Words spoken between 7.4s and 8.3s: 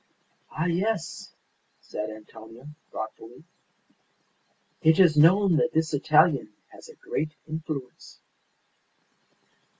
influence."